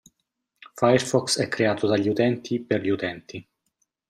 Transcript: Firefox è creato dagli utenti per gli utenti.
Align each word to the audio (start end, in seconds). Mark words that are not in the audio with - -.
Firefox 0.79 1.37
è 1.39 1.47
creato 1.47 1.85
dagli 1.85 2.09
utenti 2.09 2.59
per 2.59 2.81
gli 2.81 2.89
utenti. 2.89 3.47